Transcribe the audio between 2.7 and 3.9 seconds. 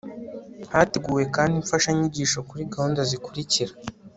gahunda zikurikira